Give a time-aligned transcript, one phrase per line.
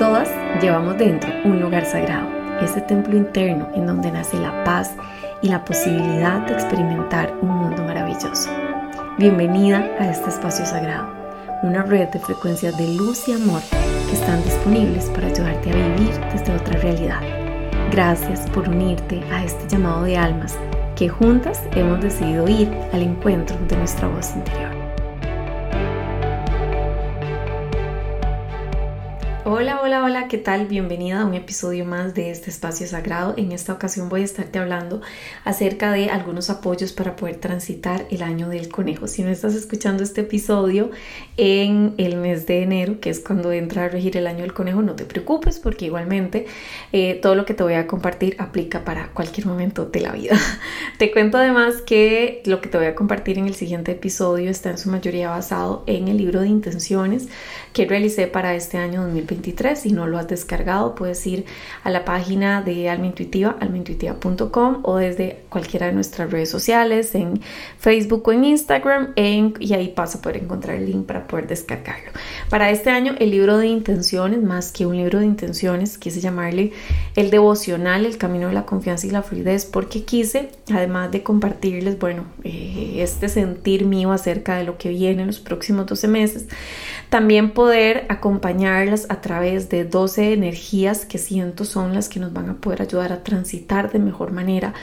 [0.00, 0.30] Todas
[0.62, 2.26] llevamos dentro un lugar sagrado,
[2.62, 4.94] ese templo interno en donde nace la paz
[5.42, 8.48] y la posibilidad de experimentar un mundo maravilloso.
[9.18, 11.12] Bienvenida a este espacio sagrado,
[11.62, 13.60] una red de frecuencias de luz y amor
[14.08, 17.20] que están disponibles para ayudarte a vivir desde otra realidad.
[17.90, 20.56] Gracias por unirte a este llamado de almas
[20.96, 24.69] que juntas hemos decidido ir al encuentro de nuestra voz interior.
[29.60, 30.64] Hola, hola, hola, ¿qué tal?
[30.64, 33.34] Bienvenida a un episodio más de este espacio sagrado.
[33.36, 35.02] En esta ocasión voy a estarte hablando
[35.44, 39.06] acerca de algunos apoyos para poder transitar el año del conejo.
[39.06, 40.90] Si no estás escuchando este episodio
[41.36, 44.80] en el mes de enero, que es cuando entra a regir el año del conejo,
[44.80, 46.46] no te preocupes porque igualmente
[46.92, 50.38] eh, todo lo que te voy a compartir aplica para cualquier momento de la vida.
[50.98, 54.70] te cuento además que lo que te voy a compartir en el siguiente episodio está
[54.70, 57.28] en su mayoría basado en el libro de intenciones
[57.74, 59.06] que realicé para este año
[59.50, 61.44] 2020 si no lo has descargado, puedes ir
[61.84, 67.40] a la página de Alma Intuitiva, almaintuitiva.com o desde cualquiera de nuestras redes sociales, en
[67.78, 72.10] Facebook o en Instagram, y ahí vas a poder encontrar el link para poder descargarlo.
[72.48, 76.72] Para este año, el libro de intenciones, más que un libro de intenciones, quise llamarle
[77.16, 81.98] el devocional, el camino de la confianza y la fluidez, porque quise, además de compartirles,
[81.98, 86.46] bueno, eh, este sentir mío acerca de lo que viene en los próximos 12 meses,
[87.10, 92.48] también poder acompañarlas a través de 12 energías que siento son las que nos van
[92.48, 94.74] a poder ayudar a transitar de mejor manera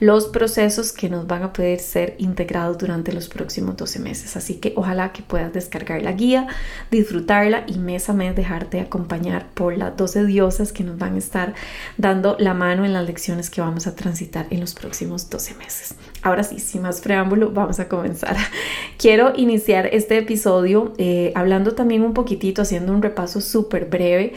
[0.00, 4.36] los procesos que nos van a poder ser integrados durante los próximos 12 meses.
[4.36, 6.48] Así que ojalá que puedas descargar la guía,
[6.90, 11.18] disfrutarla y mes a mes dejarte acompañar por las 12 diosas que nos van a
[11.18, 11.54] estar
[11.98, 15.94] dando la mano en las lecciones que vamos a transitar en los próximos 12 meses.
[16.22, 18.36] Ahora sí, sin más preámbulo, vamos a comenzar.
[18.98, 24.32] Quiero iniciar este episodio eh, hablando también un poquitito, haciendo un repaso súper breve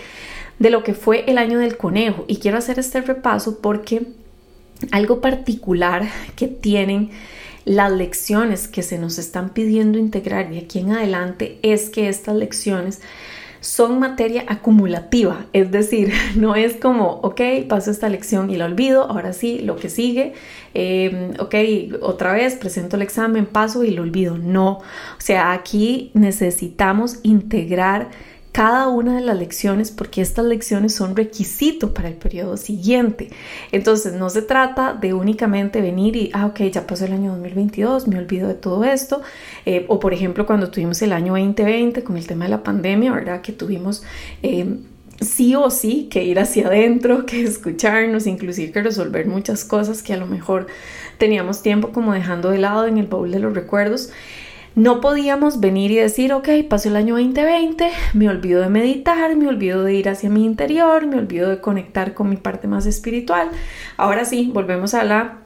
[0.59, 2.25] de lo que fue el año del conejo.
[2.27, 4.03] Y quiero hacer este repaso porque
[4.91, 7.09] algo particular que tienen
[7.65, 12.35] las lecciones que se nos están pidiendo integrar de aquí en adelante es que estas
[12.35, 13.01] lecciones
[13.61, 19.03] son materia acumulativa, es decir, no es como, ok, paso esta lección y la olvido,
[19.03, 20.33] ahora sí, lo que sigue,
[20.73, 21.55] em, ok,
[22.01, 24.81] otra vez presento el examen, paso y lo olvido, no, o
[25.19, 28.09] sea, aquí necesitamos integrar
[28.59, 33.29] cada una de las lecciones porque estas lecciones son requisito para el periodo siguiente.
[33.71, 38.09] Entonces no se trata de únicamente venir y, ah, ok, ya pasó el año 2022,
[38.09, 39.21] me olvido de todo esto.
[39.65, 43.13] Eh, o por ejemplo cuando tuvimos el año 2020 con el tema de la pandemia,
[43.13, 43.39] ¿verdad?
[43.39, 44.03] Que tuvimos...
[44.43, 44.75] Eh,
[45.21, 50.13] sí o sí que ir hacia adentro, que escucharnos, inclusive que resolver muchas cosas que
[50.13, 50.67] a lo mejor
[51.17, 54.11] teníamos tiempo como dejando de lado en el baúl de los recuerdos.
[54.75, 59.47] No podíamos venir y decir, ok, pasó el año 2020, me olvido de meditar, me
[59.47, 63.49] olvido de ir hacia mi interior, me olvido de conectar con mi parte más espiritual.
[63.97, 65.39] Ahora sí, volvemos a la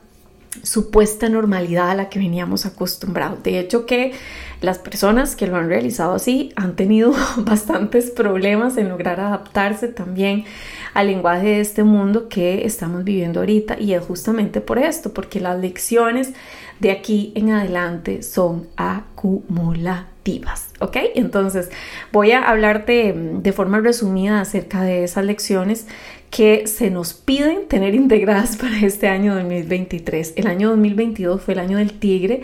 [0.62, 3.42] supuesta normalidad a la que veníamos acostumbrados.
[3.44, 4.14] De hecho que
[4.62, 10.46] las personas que lo han realizado así han tenido bastantes problemas en lograr adaptarse también
[10.94, 15.40] al lenguaje de este mundo que estamos viviendo ahorita y es justamente por esto, porque
[15.40, 16.34] las lecciones
[16.80, 20.98] de aquí en adelante son acumulativas, ¿ok?
[21.16, 21.70] Entonces
[22.12, 25.88] voy a hablarte de forma resumida acerca de esas lecciones
[26.34, 30.34] que se nos piden tener integradas para este año 2023.
[30.36, 32.42] El año 2022 fue el año del tigre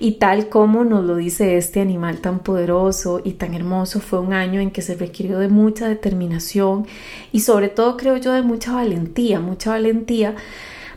[0.00, 4.32] y tal como nos lo dice este animal tan poderoso y tan hermoso, fue un
[4.32, 6.86] año en que se requirió de mucha determinación
[7.30, 10.34] y sobre todo creo yo de mucha valentía, mucha valentía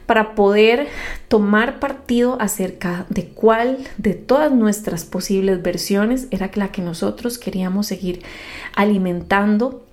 [0.05, 0.87] para poder
[1.27, 7.87] tomar partido acerca de cuál de todas nuestras posibles versiones era la que nosotros queríamos
[7.87, 8.23] seguir
[8.75, 9.83] alimentando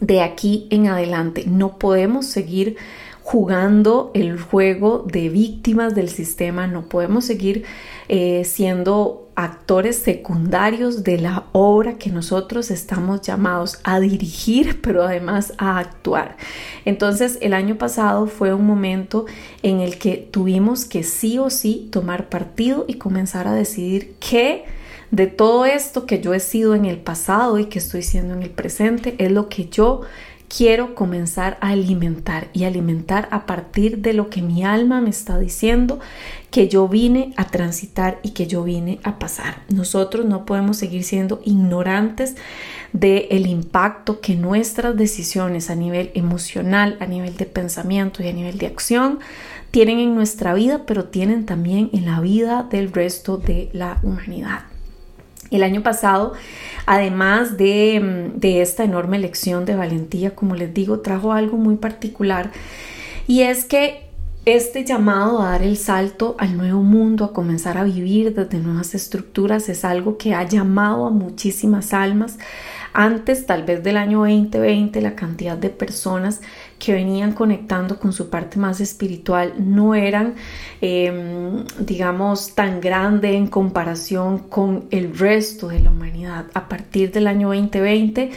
[0.00, 1.44] de aquí en adelante.
[1.46, 2.76] No podemos seguir
[3.22, 7.64] jugando el juego de víctimas del sistema, no podemos seguir
[8.08, 15.54] eh, siendo actores secundarios de la obra que nosotros estamos llamados a dirigir, pero además
[15.56, 16.36] a actuar.
[16.84, 19.24] Entonces el año pasado fue un momento
[19.62, 24.66] en el que tuvimos que sí o sí tomar partido y comenzar a decidir qué
[25.14, 28.42] de todo esto que yo he sido en el pasado y que estoy siendo en
[28.42, 30.00] el presente es lo que yo
[30.48, 35.38] quiero comenzar a alimentar y alimentar a partir de lo que mi alma me está
[35.38, 36.00] diciendo
[36.50, 39.62] que yo vine a transitar y que yo vine a pasar.
[39.68, 42.34] Nosotros no podemos seguir siendo ignorantes
[42.92, 48.32] del el impacto que nuestras decisiones a nivel emocional, a nivel de pensamiento y a
[48.32, 49.20] nivel de acción
[49.70, 54.73] tienen en nuestra vida, pero tienen también en la vida del resto de la humanidad.
[55.50, 56.32] El año pasado,
[56.86, 62.50] además de, de esta enorme lección de valentía, como les digo, trajo algo muy particular
[63.26, 64.04] y es que
[64.46, 68.94] este llamado a dar el salto al nuevo mundo, a comenzar a vivir desde nuevas
[68.94, 72.38] estructuras, es algo que ha llamado a muchísimas almas.
[72.92, 76.42] Antes, tal vez del año 2020, la cantidad de personas
[76.84, 80.34] que venían conectando con su parte más espiritual no eran,
[80.82, 86.44] em, digamos, tan grande en comparación con el resto de la humanidad.
[86.52, 88.32] A partir del año 2020,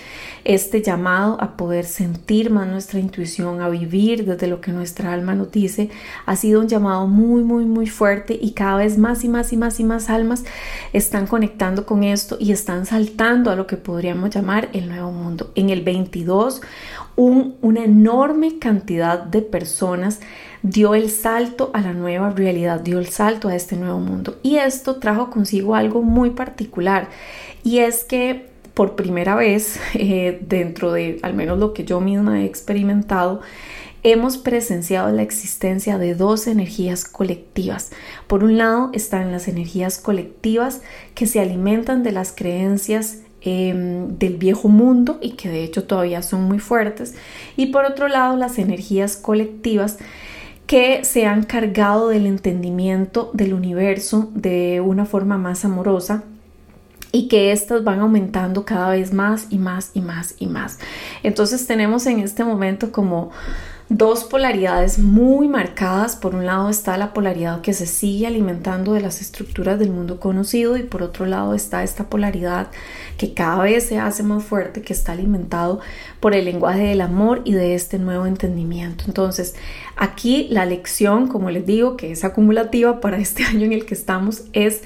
[0.45, 5.35] este llamado a poder sentir más nuestra intuición, a vivir desde lo que nuestra alma
[5.35, 5.89] nos dice,
[6.25, 9.57] ha sido un llamado muy, muy, muy fuerte y cada vez más y más y
[9.57, 10.45] más y más almas
[10.93, 15.51] están conectando con esto y están saltando a lo que podríamos llamar el nuevo mundo.
[15.55, 16.61] En el 22
[17.17, 20.19] una enorme cantidad de personas
[20.63, 24.37] dio el salto a la nueva realidad, dio el salto a este nuevo mundo.
[24.43, 27.09] Y esto trajo consigo algo muy particular
[27.63, 32.41] y es que por primera vez eh, dentro de al menos lo que yo misma
[32.41, 33.41] he experimentado,
[34.03, 37.91] hemos presenciado la existencia de dos energías colectivas.
[38.27, 40.81] Por un lado están las energías colectivas
[41.15, 43.17] que se alimentan de las creencias
[43.49, 47.15] Em, del viejo mundo y que de hecho todavía son muy fuertes.
[47.55, 49.99] Y por otro lado, las energías colectivas
[50.65, 56.25] que se han cargado del entendimiento del universo de una forma más amorosa
[57.17, 60.77] y que estas van aumentando cada vez más y más y más y más.
[61.23, 63.31] Entonces tenemos en este momento como
[63.89, 66.15] dos polaridades muy marcadas.
[66.15, 70.19] Por un lado está la polaridad que se sigue alimentando de las estructuras del mundo
[70.19, 72.67] conocido y por otro lado está esta polaridad
[73.17, 75.79] que cada vez se hace más fuerte, que está alimentado
[76.19, 79.05] por el lenguaje del amor y de este nuevo entendimiento.
[79.07, 79.55] Entonces,
[79.95, 83.95] aquí la lección, como les digo, que es acumulativa para este año en el que
[83.95, 84.83] estamos, es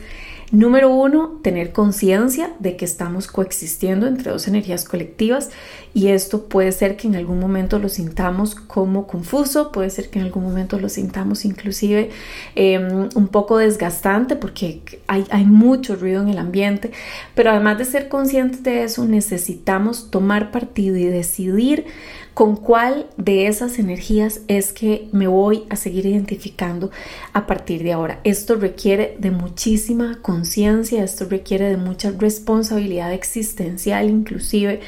[0.51, 5.49] Número uno, tener conciencia de que estamos coexistiendo entre dos energías colectivas
[5.93, 10.19] y esto puede ser que en algún momento lo sintamos como confuso, puede ser que
[10.19, 12.09] en algún momento lo sintamos inclusive
[12.55, 16.91] em, un poco desgastante porque hay, hay mucho ruido en el ambiente,
[17.33, 21.85] pero además de ser conscientes de eso necesitamos tomar partido y decidir
[22.33, 26.89] con cuál de esas energías es que me voy a seguir identificando
[27.33, 28.21] a partir de ahora.
[28.23, 34.79] Esto requiere de muchísima conciencia, esto requiere de mucha responsabilidad existencial inclusive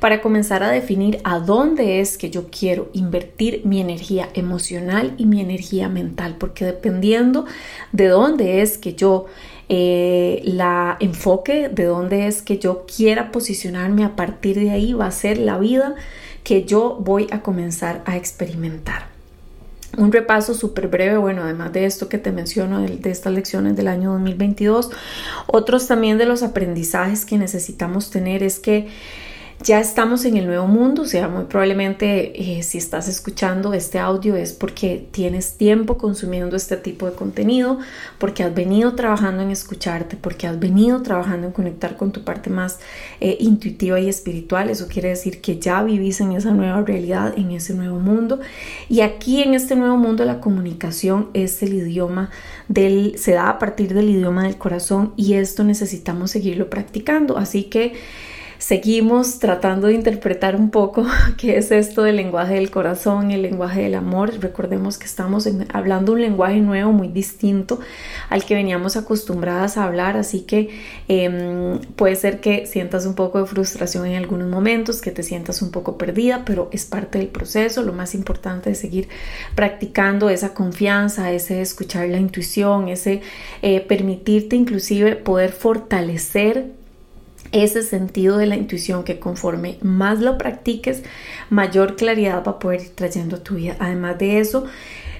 [0.00, 5.26] para comenzar a definir a dónde es que yo quiero invertir mi energía emocional y
[5.26, 7.44] mi energía mental, porque dependiendo
[7.92, 9.26] de dónde es que yo
[9.68, 15.06] eh, la enfoque, de dónde es que yo quiera posicionarme a partir de ahí va
[15.06, 15.96] a ser la vida
[16.46, 19.08] que yo voy a comenzar a experimentar.
[19.98, 23.74] Un repaso súper breve, bueno, además de esto que te menciono, de, de, estas lecciones
[23.74, 24.90] del año 2022,
[25.48, 28.86] otros también de los aprendizajes que necesitamos tener es que
[29.62, 33.98] ya estamos en el nuevo mundo, o sea, muy probablemente eh, si estás escuchando este
[33.98, 37.78] audio es porque tienes tiempo consumiendo este tipo de contenido,
[38.18, 42.50] porque has venido trabajando en escucharte, porque has venido trabajando en conectar con tu parte
[42.50, 42.80] más
[43.20, 44.68] eh, intuitiva y espiritual.
[44.68, 48.40] Eso quiere decir que ya vivís en esa nueva realidad, en ese nuevo mundo.
[48.90, 52.30] Y aquí en este nuevo mundo la comunicación es el idioma
[52.68, 57.38] del, se da a partir del idioma del corazón y esto necesitamos seguirlo practicando.
[57.38, 57.94] Así que
[58.58, 61.06] seguimos tratando de interpretar un poco
[61.36, 64.32] qué es esto del lenguaje del corazón, el lenguaje del amor.
[64.40, 67.80] Recordemos que estamos hablando un lenguaje nuevo, muy distinto
[68.30, 70.70] al que veníamos acostumbradas a hablar, así que
[71.08, 75.62] em, puede ser que sientas un poco de frustración en algunos momentos, que te sientas
[75.62, 77.82] un poco perdida, pero es parte del proceso.
[77.82, 79.08] Lo más importante es seguir
[79.54, 83.22] practicando esa confianza, ese escuchar la intuición, ese
[83.62, 86.76] eh, permitirte inclusive poder fortalecer
[87.52, 91.02] ese sentido de la intuición que conforme más lo practiques,
[91.50, 93.76] mayor claridad va a poder ir trayendo a tu vida.
[93.78, 94.66] Además de eso,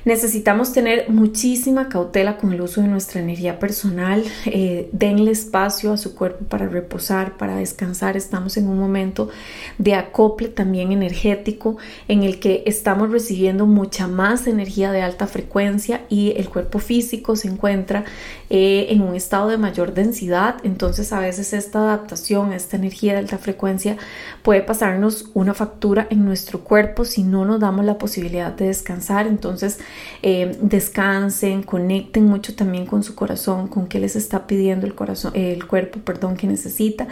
[0.07, 4.23] Necesitamos tener muchísima cautela con el uso de nuestra energía personal.
[4.45, 8.17] Eh, denle espacio a su cuerpo para reposar, para descansar.
[8.17, 9.31] Estamos en un momento
[9.79, 16.03] de acople también energético en el que estamos recibiendo mucha más energía de alta frecuencia
[16.09, 18.05] y el cuerpo físico se encuentra
[18.49, 20.59] eh, en un estado de mayor densidad.
[20.63, 23.97] Entonces a veces esta adaptación a esta energía de alta frecuencia
[24.45, 29.27] puede pasarnos una factura en nuestro cuerpo si no nos damos la posibilidad de descansar.
[29.27, 29.81] Entonces
[30.23, 35.33] eh, descansen, conecten mucho también con su corazón, con qué les está pidiendo el corazón,
[35.35, 37.07] el cuerpo, perdón, que necesita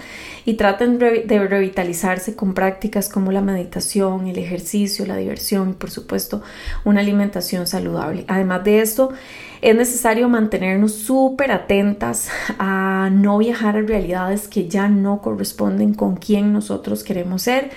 [0.44, 5.90] y traten de revitalizarse con prácticas como la meditación, el ejercicio, la diversión y por
[5.90, 6.42] supuesto
[6.84, 8.24] una alimentación saludable.
[8.28, 9.10] Además de esto,
[9.64, 16.16] Es necesario mantenernos súper atentas a no viajar a realidades que ya no corresponden con
[16.16, 17.70] quien nosotros queremos ser.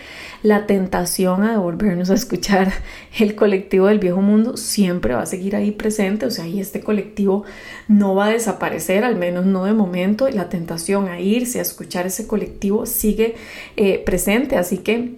[0.47, 2.71] La tentación a devolvernos a escuchar
[3.19, 6.79] el colectivo del viejo mundo siempre va a seguir ahí presente, o sea, y este
[6.79, 7.43] colectivo
[7.89, 10.29] no va a desaparecer, al menos no de momento.
[10.29, 13.35] La tentación a irse a escuchar ese colectivo sigue
[13.75, 15.15] eh, presente, así que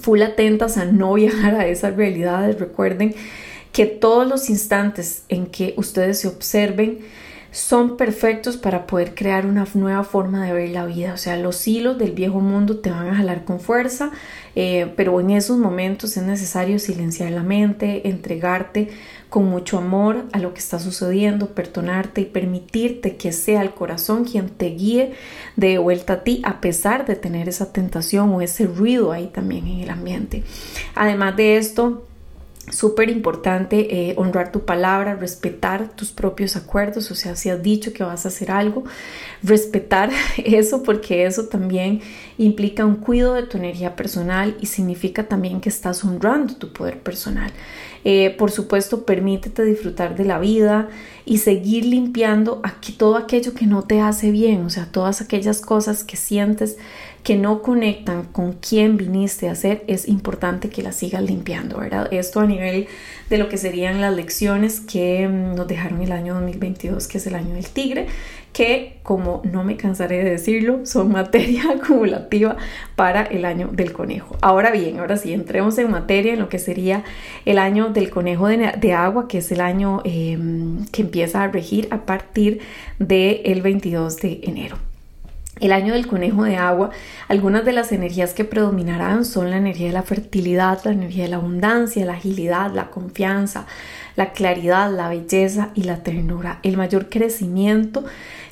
[0.00, 2.58] full atentas a no viajar a esas realidades.
[2.58, 3.14] Recuerden
[3.72, 7.00] que todos los instantes en que ustedes se observen
[7.56, 11.14] son perfectos para poder crear una nueva forma de ver la vida.
[11.14, 14.10] O sea, los hilos del viejo mundo te van a jalar con fuerza,
[14.54, 18.90] eh, pero en esos momentos es necesario silenciar la mente, entregarte
[19.30, 24.24] con mucho amor a lo que está sucediendo, perdonarte y permitirte que sea el corazón
[24.24, 25.14] quien te guíe
[25.56, 29.66] de vuelta a ti, a pesar de tener esa tentación o ese ruido ahí también
[29.66, 30.44] en el ambiente.
[30.94, 32.04] Además de esto,
[32.70, 37.92] Súper importante eh, honrar tu palabra, respetar tus propios acuerdos, o sea, si has dicho
[37.92, 38.82] que vas a hacer algo,
[39.42, 40.10] respetar
[40.44, 42.00] eso porque eso también
[42.38, 46.98] implica un cuidado de tu energía personal y significa también que estás honrando tu poder
[46.98, 47.52] personal.
[48.08, 50.88] Eh, por supuesto, permítete disfrutar de la vida
[51.24, 55.60] y seguir limpiando aquí todo aquello que no te hace bien, o sea, todas aquellas
[55.60, 56.78] cosas que sientes
[57.26, 62.06] que no conectan con quién viniste a ser, es importante que las sigas limpiando, ¿verdad?
[62.12, 62.86] Esto a nivel
[63.28, 67.26] de lo que serían las lecciones que mm, nos dejaron el año 2022, que es
[67.26, 68.06] el año del tigre,
[68.52, 72.58] que como no me cansaré de decirlo, son materia acumulativa
[72.94, 74.36] para el año del conejo.
[74.40, 77.02] Ahora bien, ahora sí, entremos en materia en lo que sería
[77.44, 81.88] el año del conejo de, agua, que es el año em, que empieza a regir
[81.90, 82.60] a partir
[83.00, 84.85] del 22 de enero.
[85.58, 86.90] El año del conejo de agua,
[87.28, 91.30] algunas de las energías que predominarán son la energía de la fertilidad, la energía de
[91.30, 93.66] la abundancia, la agilidad, la confianza,
[94.16, 96.60] la claridad, la belleza y la ternura.
[96.62, 98.04] El mayor crecimiento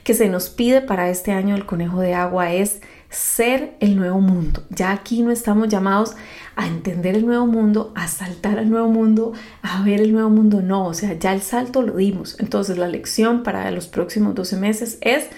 [0.03, 2.81] que se nos pide para este año del conejo de agua es
[3.11, 4.63] ser el nuevo mundo.
[4.71, 6.17] Ya aquí no estamos llamados
[6.57, 10.63] a entender el nuevo mundo, a saltar al nuevo mundo, a ver el nuevo mundo.
[10.63, 12.37] No, o sea, ya el salto lo dimos.
[12.41, 15.29] Entonces la lección para los próximos 12 meses es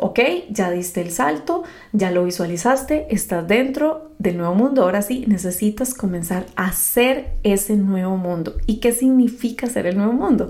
[0.00, 5.24] ok, ya diste el salto, ya lo visualizaste, estás dentro del nuevo mundo, ahora sí
[5.26, 8.56] necesitas comenzar a ser ese nuevo mundo.
[8.66, 10.48] ¿Y qué significa ser el nuevo mundo?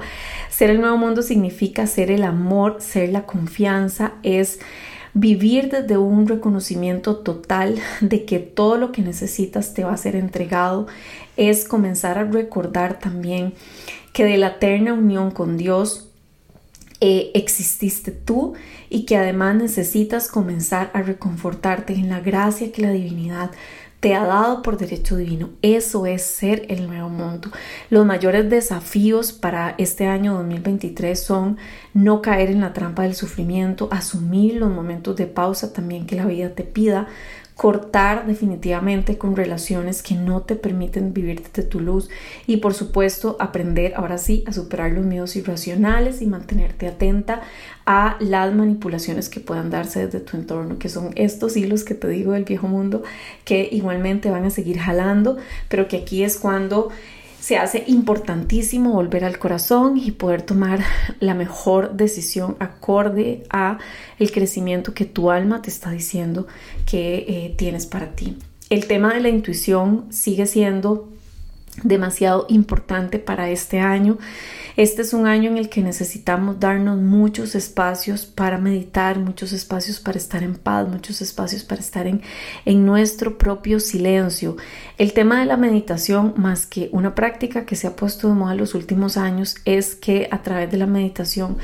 [0.51, 4.61] Ser el nuevo mundo significa ser el amor, ser la confianza, es
[5.15, 10.15] vivir desde un reconocimiento total de que todo lo que necesitas te va a ser
[10.15, 10.87] entregado,
[11.37, 13.55] es comenzar a recordar también
[14.13, 16.10] que de la eterna unión con Dios
[17.01, 18.55] eh, exististe tú
[18.89, 23.51] y que además necesitas comenzar a reconfortarte en la gracia que la divinidad
[24.01, 25.51] te ha dado por derecho divino.
[25.61, 27.51] Eso es ser el nuevo mundo.
[27.91, 31.59] Los mayores desafíos para este año 2023 son
[31.93, 36.25] no caer en la trampa del sufrimiento, asumir los momentos de pausa también que la
[36.25, 37.09] vida te pida,
[37.61, 42.09] cortar definitivamente con relaciones que no te permiten vivir desde tu luz.
[42.47, 47.43] Y por supuesto aprender ahora sí a superar los miedos irracionales y mantenerte atenta
[47.85, 52.09] a las manipulaciones que puedan darse desde tu entorno, que son estos hilos que te
[52.09, 53.03] digo del viejo mundo
[53.45, 55.37] que igualmente van a seguir jalando,
[55.69, 56.89] pero que aquí es cuando
[57.41, 60.81] se hace importantísimo volver al corazón y poder tomar
[61.21, 63.79] la mejor decisión acorde a
[64.19, 66.47] el crecimiento que tu alma te está diciendo
[66.87, 68.37] que eh, tienes para ti.
[68.69, 71.09] El tema de la intuición sigue siendo
[71.83, 74.19] demasiado importante para este año
[74.77, 80.01] este es un año en el que necesitamos darnos muchos espacios para meditar, muchos espacios
[80.01, 82.23] para estar en paz, muchos espacios para estar en,
[82.65, 84.57] en nuestro propio silencio.
[84.97, 88.53] El tema de la meditación, más que una práctica que se ha puesto de moda
[88.53, 91.59] en los últimos años, es que a través de la meditación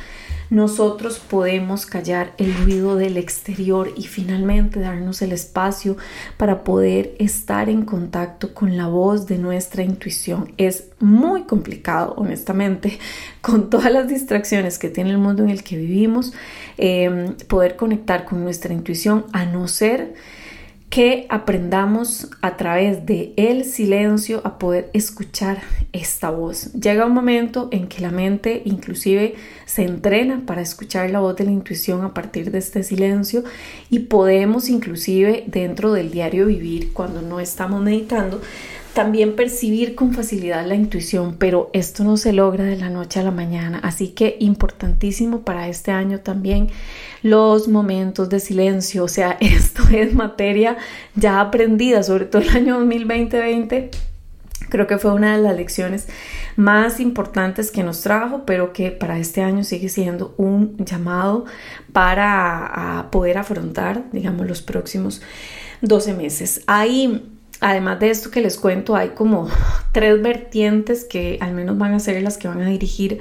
[0.50, 5.96] nosotros podemos callar el ruido del exterior y finalmente darnos el espacio
[6.36, 10.52] para poder estar en contacto con la voz de nuestra intuición.
[10.56, 12.98] Es muy complicado, honestamente,
[13.40, 16.32] con todas las distracciones que tiene el mundo en el que vivimos,
[16.78, 20.14] eh, poder conectar con nuestra intuición a no ser
[20.90, 25.60] que aprendamos a través de el silencio a poder escuchar
[25.92, 26.72] esta voz.
[26.72, 29.34] Llega un momento en que la mente inclusive
[29.66, 33.44] se entrena para escuchar la voz de la intuición a partir de este silencio
[33.90, 38.40] y podemos inclusive dentro del diario vivir cuando no estamos meditando
[38.96, 43.22] también percibir con facilidad la intuición, pero esto no se logra de la noche a
[43.22, 43.78] la mañana.
[43.82, 46.70] Así que importantísimo para este año también
[47.22, 49.04] los momentos de silencio.
[49.04, 50.78] O sea, esto es materia
[51.14, 53.90] ya aprendida, sobre todo el año 2020
[54.70, 56.08] Creo que fue una de las lecciones
[56.56, 61.44] más importantes que nos trajo, pero que para este año sigue siendo un llamado
[61.92, 65.20] para poder afrontar, digamos, los próximos
[65.82, 66.62] 12 meses.
[66.66, 67.22] Hay,
[67.60, 69.48] además de esto que les cuento, hay como
[69.92, 73.20] tres vertientes que al menos van a ser las que van a dirigir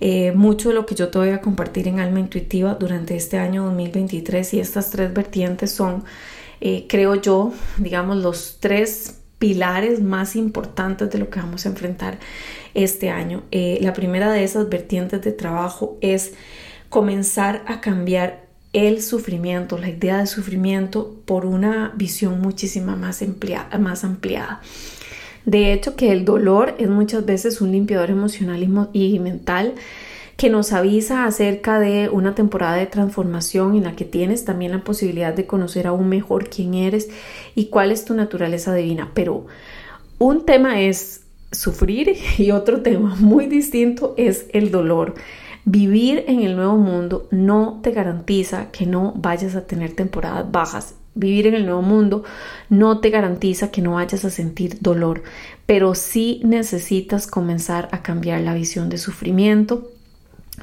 [0.00, 3.38] eh, mucho de lo que yo te voy a compartir en Alma Intuitiva durante este
[3.38, 6.04] año 2023 y estas tres vertientes son,
[6.60, 12.18] eh, creo yo, digamos, los tres pilares más importantes de lo que vamos a enfrentar
[12.74, 13.42] este año.
[13.50, 16.32] Eh, la primera de esas vertientes de trabajo es
[16.88, 18.45] comenzar a cambiar
[18.76, 23.24] el sufrimiento, la idea de sufrimiento por una visión muchísima más,
[23.80, 24.60] más ampliada.
[25.46, 29.74] De hecho, que el dolor es muchas veces un limpiador emocional y mental
[30.36, 34.84] que nos avisa acerca de una temporada de transformación en la que tienes también la
[34.84, 37.08] posibilidad de conocer aún mejor quién eres
[37.54, 39.10] y cuál es tu naturaleza divina.
[39.14, 39.46] Pero
[40.18, 45.14] un tema es sufrir y otro tema muy distinto es el dolor.
[45.68, 50.94] Vivir en el nuevo mundo no te garantiza que no vayas a tener temporadas bajas.
[51.16, 52.22] Vivir en el nuevo mundo
[52.68, 55.24] no te garantiza que no vayas a sentir dolor,
[55.66, 59.90] pero sí necesitas comenzar a cambiar la visión de sufrimiento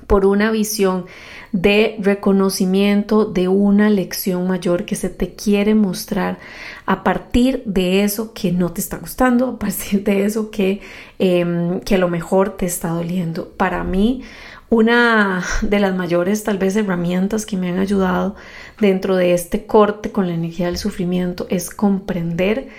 [0.08, 1.06] por una visión
[1.52, 6.40] de reconocimiento de una lección mayor que se te quiere mostrar
[6.86, 10.80] a partir de eso que no te está gustando, a partir de eso que,
[11.20, 13.50] em, que a lo mejor te está doliendo.
[13.50, 14.24] Para mí,
[14.74, 18.36] una de las mayores tal vez herramientas que me han ayudado
[18.80, 22.70] dentro de este corte con la energía del sufrimiento es comprender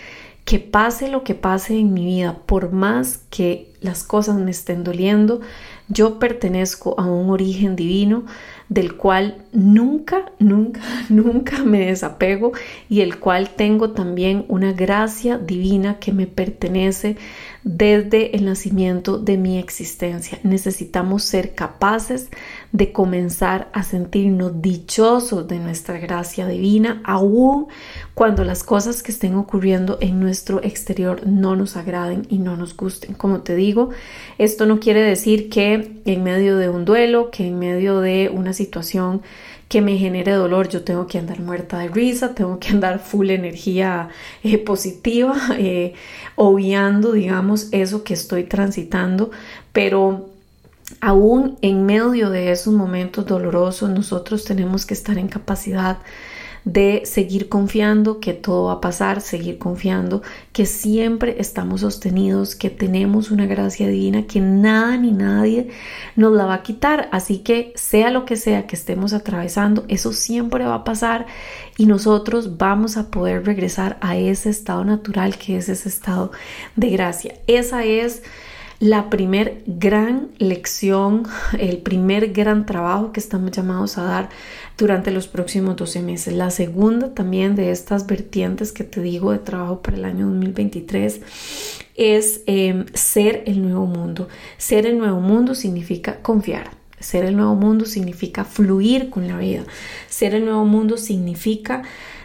[0.45, 4.83] que pase lo que pase en mi vida, por más que las cosas me estén
[4.83, 5.41] doliendo,
[5.89, 8.25] yo pertenezco a un origen divino
[8.69, 12.53] del cual nunca, nunca, nunca me desapego
[12.89, 17.17] y el cual tengo también una gracia divina que me pertenece
[17.65, 20.39] desde el nacimiento de mi existencia.
[20.43, 22.29] Necesitamos ser capaces
[22.73, 27.69] de comenzar a sentirnos dichosos de nuestra gracia divina, aun
[28.13, 32.77] cuando las cosas que estén ocurriendo en nuestro exterior no nos agraden y no nos
[32.77, 33.15] gusten.
[33.15, 33.91] Como te digo,
[34.37, 38.53] esto no quiere decir que en medio de un duelo, que en medio de una
[38.53, 39.23] situación
[39.69, 43.31] que me genere dolor, yo tengo que andar muerta de risa, tengo que andar full
[43.31, 44.09] energía
[44.43, 45.95] eh, positiva, eh,
[46.37, 49.31] obviando, digamos, eso que estoy transitando,
[49.73, 50.31] pero
[51.01, 55.99] aún en medio de esos momentos dolorosos, nosotros tenemos que estar en capacidad
[56.65, 60.23] de seguir confiando que todo va a pasar, seguir confiando
[60.53, 65.69] que siempre estamos sostenidos, que tenemos una gracia divina, que nada ni nadie
[66.17, 67.09] nos la va a quitar.
[67.13, 71.27] Así que sea lo que sea que estemos atravesando, eso siempre va a pasar
[71.77, 76.33] y nosotros vamos a poder regresar a ese estado natural que es ese estado
[76.77, 77.35] de gracia.
[77.47, 78.23] Esa es
[78.85, 81.23] la primer gran lección,
[81.59, 84.29] el primer gran trabajo que estamos llamados a dar
[84.77, 86.35] durante los próximos 12 meses.
[86.35, 91.23] La segunda también de estas vertientes que te digo de trabajo para el año 2023
[91.95, 94.29] es em, ser el nuevo mundo.
[94.59, 96.73] Ser el nuevo mundo significa confiar.
[97.01, 99.65] Ser el nuevo mundo significa fluir con la vida.
[100.11, 101.85] Ser el nuevo mundo significa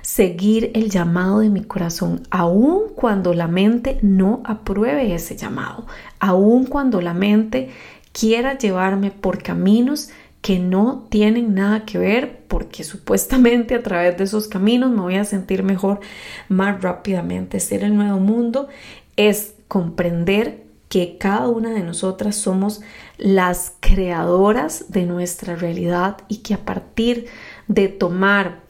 [0.09, 5.85] seguir el llamado de mi corazón, aun cuando la mente no apruebe ese llamado,
[6.19, 7.69] aun cuando la mente
[8.11, 10.09] quiera llevarme por caminos
[10.41, 15.15] que no tienen nada que ver porque supuestamente a través de esos caminos me voy
[15.15, 15.99] a sentir mejor
[16.47, 17.59] más rápidamente.
[17.59, 18.67] Ser el nuevo mundo
[19.15, 22.81] es comprender que cada una de nosotras somos
[23.19, 27.27] las creadoras de nuestra realidad y que a partir
[27.67, 28.68] de tomar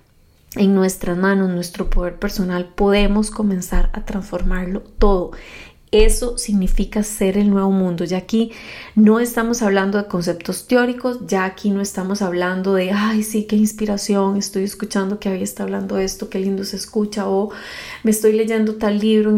[0.56, 5.32] en nuestras manos, nuestro poder personal, podemos comenzar a transformarlo todo.
[5.92, 8.04] Eso significa ser el nuevo mundo.
[8.04, 8.52] Ya aquí
[8.94, 13.56] no estamos hablando de conceptos teóricos, ya aquí no estamos hablando de, ay, sí, qué
[13.56, 17.50] inspiración, estoy escuchando que había está hablando esto, qué lindo se escucha, o
[18.04, 19.32] me estoy leyendo tal libro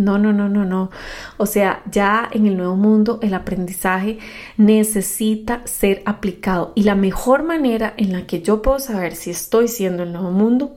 [0.00, 0.90] No, no, no, no, no.
[1.36, 4.18] O sea, ya en el nuevo mundo el aprendizaje
[4.56, 9.68] necesita ser aplicado y la mejor manera en la que yo puedo saber si estoy
[9.68, 10.74] siendo el nuevo mundo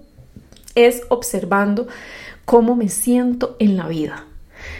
[0.76, 1.88] es observando
[2.44, 4.26] cómo me siento en la vida.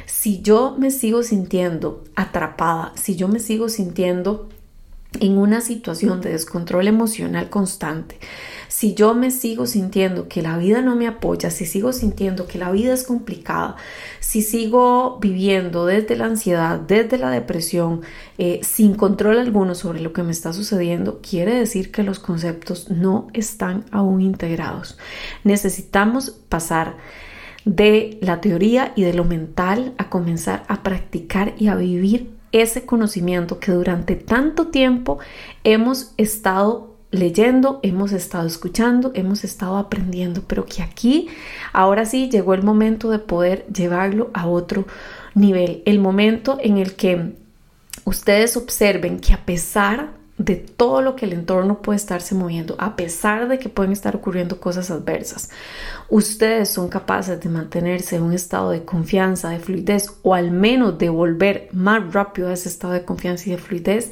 [0.08, 4.50] Si yo me sigo sintiendo atrapada, si yo me sigo sintiendo
[5.20, 8.20] en una situación de descontrol emocional constante,
[8.68, 12.58] si yo me sigo sintiendo que la vida no me apoya, si sigo sintiendo que
[12.58, 13.76] la vida es complicada,
[14.20, 18.02] si sigo viviendo desde la ansiedad, desde la depresión,
[18.40, 22.90] eh, sin control alguno sobre lo que me está sucediendo, quiere decir que los conceptos
[22.90, 24.98] no están aún integrados.
[25.44, 26.98] Necesitamos pasar
[27.66, 32.86] de la teoría y de lo mental a comenzar a practicar y a vivir ese
[32.86, 35.20] conocimiento que durante tanto tiempo
[35.66, 41.28] hemos estado leyendo, hemos estado escuchando, hemos estado aprendiendo, pero que aquí
[41.74, 44.86] ahora sí llegó el momento de poder llevarlo a otro
[45.36, 47.34] nivel, el momento en el que
[48.06, 52.96] ustedes observen que a pesar de todo lo que el entorno puede estarse moviendo, a
[52.96, 55.52] pesar de que pueden estar ocurriendo cosas adversas,
[56.10, 60.98] ustedes son capaces de mantenerse en un estado de confianza, de fluidez, o al menos
[60.98, 64.10] de volver más rápido a ese estado de confianza y de fluidez,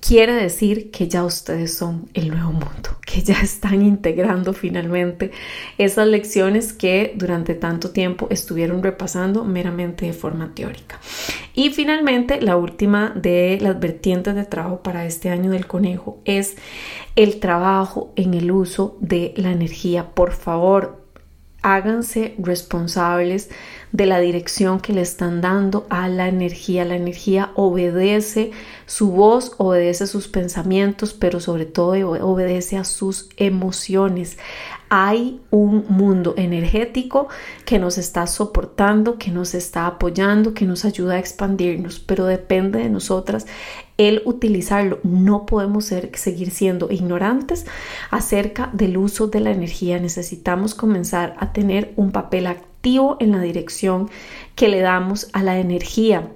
[0.00, 5.32] quiere decir que ya ustedes son el nuevo mundo, que ya están integrando finalmente
[5.78, 11.00] esas lecciones que durante tanto tiempo estuvieron repasando meramente de forma teórica.
[11.54, 16.56] Y finalmente, la última de las vertientes de trabajo para este año del conejo es
[17.16, 20.10] el trabajo en el uso de la energía.
[20.14, 21.06] Por favor,
[21.62, 23.50] háganse responsables
[23.92, 26.84] de la dirección que le están dando a la energía.
[26.84, 28.50] La energía obedece
[28.86, 31.92] su voz, obedece sus pensamientos, pero sobre todo
[32.24, 34.38] obedece a sus emociones.
[34.88, 37.28] Hay un mundo energético
[37.64, 42.78] que nos está soportando, que nos está apoyando, que nos ayuda a expandirnos, pero depende
[42.78, 43.46] de nosotras
[43.96, 45.00] el utilizarlo.
[45.02, 47.66] No podemos seguir siendo ignorantes
[48.10, 49.98] acerca del uso de la energía.
[49.98, 52.75] Necesitamos comenzar a tener un papel activo
[53.20, 54.08] en la dirección
[54.54, 56.28] que le damos a la energía.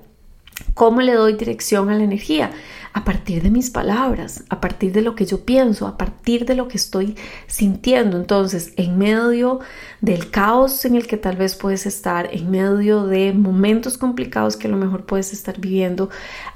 [0.74, 2.50] ¿Cómo le doy dirección a la energía?
[2.92, 6.56] a partir de mis palabras, a partir de lo que yo pienso, a partir de
[6.56, 8.16] lo que estoy sintiendo.
[8.16, 9.60] Entonces, en medio
[10.00, 14.66] del caos en el que tal vez puedes estar, en medio de momentos complicados que
[14.66, 16.10] a lo mejor puedes estar viviendo,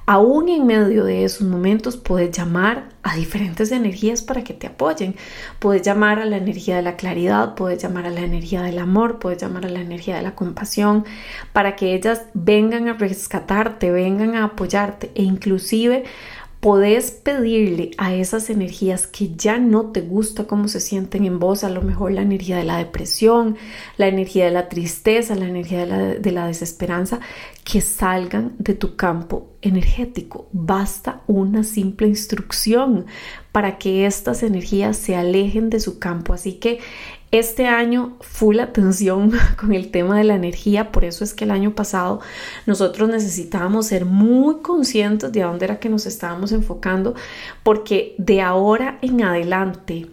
[0.07, 5.15] aún en medio de esos momentos puedes llamar a diferentes energías para que te apoyen.
[5.59, 9.19] Puedes llamar a la energía de la claridad, puedes llamar a la energía del amor,
[9.19, 11.05] puedes llamar a la energía de la compasión,
[11.53, 16.05] para que ellas vengan a rescatarte, vengan a apoyarte e inclusive
[16.65, 21.63] podés pedirle a esas energías que ya no te gusta cómo se sienten en vos,
[21.63, 23.59] a lo mejor la energía de la depresión,
[23.99, 27.21] la energía de la tristeza, la energía de la, de la desesperanza,
[27.65, 30.49] que salgan de tu campo energético.
[30.53, 33.05] Basta una simple instrucción
[33.53, 36.33] para que estas energías se alejen de su campo.
[36.33, 36.79] Así que
[37.39, 41.51] este año full atención con el tema de la energía, por eso es que el
[41.51, 42.21] año pasado
[42.65, 47.15] nosotros necesitábamos ser muy conscientes de a dónde era que nos estábamos enfocando,
[47.65, 50.07] porque de ahora en adelante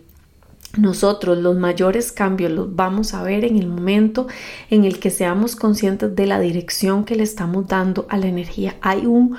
[0.78, 4.28] nosotros los mayores cambios los vamos a ver en el momento
[4.70, 8.78] en el que seamos conscientes de la dirección que le estamos dando a la energía.
[8.82, 9.36] Hay un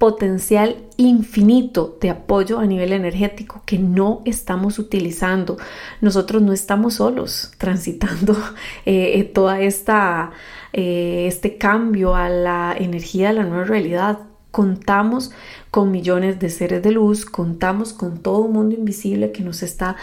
[0.00, 5.58] potencial infinito de apoyo a nivel energético que no estamos utilizando.
[6.00, 8.32] Nosotros no estamos solos transitando
[8.86, 10.30] eh, eh, toda esta
[10.72, 14.20] eh, este cambio a la energía de la nueva realidad.
[14.50, 15.32] Contamos
[15.70, 19.96] con millones de seres de luz, contamos con todo un mundo invisible que nos está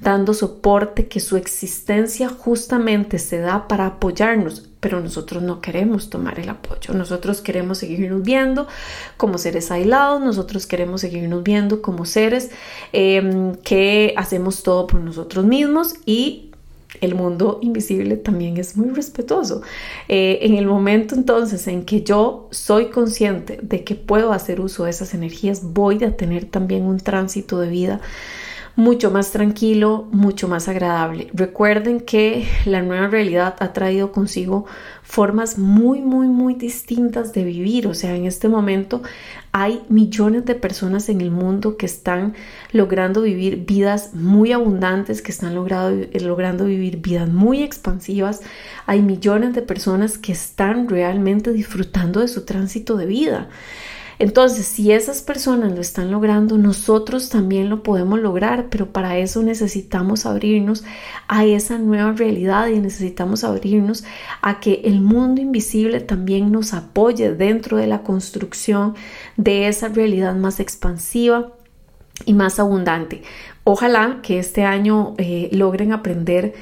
[0.00, 6.38] dando soporte, que su existencia justamente se da para apoyarnos, pero nosotros no queremos tomar
[6.38, 8.68] el apoyo, nosotros queremos seguirnos viendo
[9.16, 12.50] como seres aislados, nosotros queremos seguirnos viendo como seres
[12.92, 16.50] em, que hacemos todo por nosotros mismos y
[17.00, 19.62] el mundo invisible también es muy respetuoso.
[20.08, 24.84] Eh, en el momento entonces en que yo soy consciente de que puedo hacer uso
[24.84, 28.02] de esas energías, voy a tener también un tránsito de vida
[28.76, 31.30] mucho más tranquilo, mucho más agradable.
[31.32, 34.66] Recuerden que la nueva realidad ha traído consigo
[35.02, 37.86] formas muy, muy, muy distintas de vivir.
[37.86, 39.02] O sea, en este momento
[39.52, 42.34] hay millones de personas en el mundo que están
[42.72, 48.40] logrando vivir vidas muy abundantes, que están logrando, logrando vivir vidas muy expansivas.
[48.86, 53.48] Hay millones de personas que están realmente disfrutando de su tránsito de vida.
[54.24, 59.42] Entonces, si esas personas lo están logrando, nosotros también lo podemos lograr, pero para eso
[59.42, 60.82] necesitamos abrirnos
[61.28, 64.02] a esa nueva realidad y necesitamos abrirnos
[64.40, 68.94] a que el mundo invisible también nos apoye dentro de la construcción
[69.36, 71.52] de esa realidad más expansiva
[72.24, 73.20] y más abundante.
[73.62, 76.54] Ojalá que este año eh, logren aprender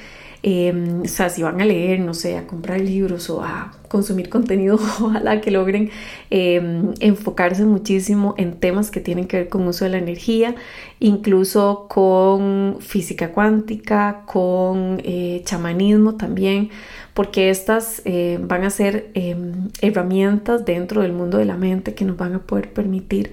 [0.42, 4.30] Em, o sea, si van a leer, no sé, a comprar libros o a consumir
[4.30, 5.90] contenido, ojalá que logren
[6.30, 10.54] em, enfocarse muchísimo en temas que tienen que ver con uso de la energía,
[10.98, 16.70] incluso con física cuántica, con eh, chamanismo también,
[17.12, 22.06] porque estas eh, van a ser em, herramientas dentro del mundo de la mente que
[22.06, 23.32] nos van a poder permitir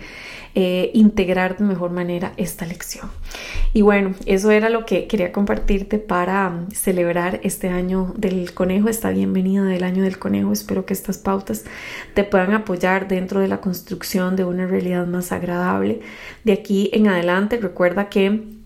[0.55, 3.09] eh, integrar de mejor manera esta lección.
[3.71, 8.89] Y bueno, eso era lo que quería compartirte para um, celebrar este año del conejo,
[8.89, 10.48] esta bienvenida del año del conejo.
[10.53, 11.65] Espero que estas pautas
[12.13, 16.01] te puedan apoyar dentro de la construcción de una realidad más agradable.
[16.43, 18.58] De aquí en adelante, recuerda que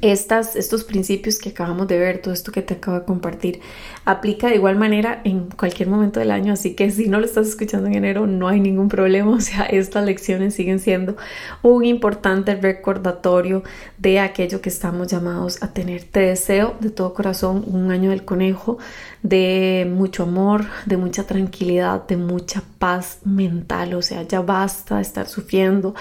[0.00, 3.60] estas, estos principios que acabamos de ver, todo esto que te acabo de compartir,
[4.04, 7.48] aplica de igual manera en cualquier momento del año, así que si no lo estás
[7.48, 11.16] escuchando en enero no hay ningún problema, o sea, estas lecciones siguen siendo
[11.62, 13.62] un importante recordatorio
[13.98, 16.04] de aquello que estamos llamados a tener.
[16.04, 18.78] Te deseo de todo corazón un año del conejo,
[19.22, 25.02] de mucho amor, de mucha tranquilidad, de mucha paz mental, o sea, ya basta de
[25.02, 25.94] estar sufriendo,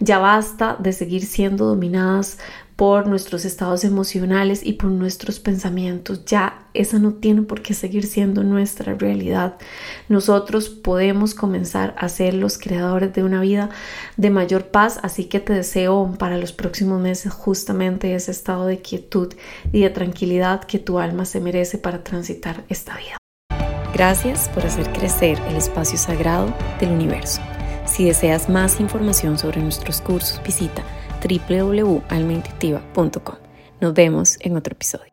[0.00, 2.38] ya basta de seguir siendo dominadas
[2.82, 6.24] por nuestros estados emocionales y por nuestros pensamientos.
[6.24, 9.54] Ya esa no tiene por qué seguir siendo nuestra realidad.
[10.08, 13.70] Nosotros podemos comenzar a ser los creadores de una vida
[14.16, 18.80] de mayor paz, así que te deseo para los próximos meses justamente ese estado de
[18.80, 19.32] quietud
[19.72, 23.16] y de tranquilidad que tu alma se merece para transitar esta vida.
[23.94, 27.40] Gracias por hacer crecer el espacio sagrado del universo.
[27.86, 30.82] Si deseas más información sobre nuestros cursos, visita
[31.22, 33.36] www.almaintuitiva.com.
[33.80, 35.11] Nos vemos en otro episodio.